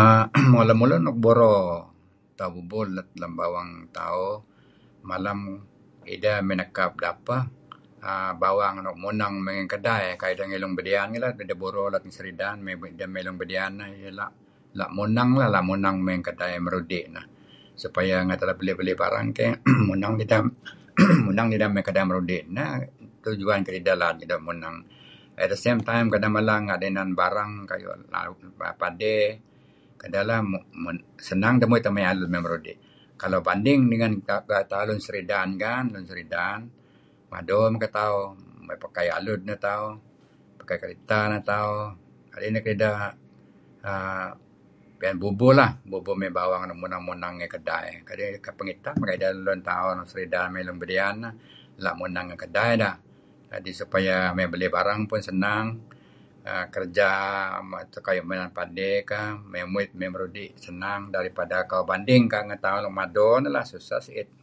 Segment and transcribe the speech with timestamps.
[0.00, 0.22] Err...
[0.50, 1.54] Mo, lemulun nuk buro
[2.38, 4.36] let pu'un let lem bawang tauh
[5.08, 5.38] malem,
[6.14, 7.42] ideh mey nekap dapeh
[8.42, 11.34] bawang nuk muneng mey ngih kedai kayu' ideh nuk ngih Lg Bedian ngilad.
[11.44, 13.58] Ideh buro let Seridan ideh mey ngih Kedai.
[14.80, 14.90] La'
[15.68, 17.24] muneng, ngih kedai Marudi' neh.
[17.82, 19.52] Spaya nga' ideh la' belih-belih barang keyh
[19.88, 20.40] muneng nideh,
[21.26, 22.72] muneng nideh nigh kedai Marudi neh'.
[22.76, 22.88] Neh
[23.24, 24.76] tujuan kedideh la' muneng.
[25.40, 29.24] At the same time kedeh mala nga' ideh inan barang, kayu' tauh midang padey,
[31.28, 32.76] senang teh muit maya' dih mey Marudi'.
[33.20, 34.12] Kalau banding dengan,
[34.70, 36.60] tauh lun Seridan kan, lun Seridan,
[37.32, 38.32] mado men ketauh,
[38.80, 39.92] pakai alud neh tauh,
[40.62, 41.82] pakai kereta neh tauh.
[42.32, 42.94] Kadi' neh kedideh
[45.00, 47.86] pian bubuh leh, bubuh mey bawang-bawang nuk muneng-muneng ngih kedai.
[48.56, 51.32] Pengitap kayu' ideh lun tauh Lg Seridan ngih Lg Bedian neh.
[51.84, 52.94] La' muneng ngih kedai deh.
[53.52, 55.66] Kadi' supaya la' belih barang pun senang.
[56.50, 57.10] kerja
[58.24, 63.30] midang padey kah mey muit deh mey Marudi senang berbanding kan dengen kamih nuk mado,
[63.70, 64.40] susah sikit.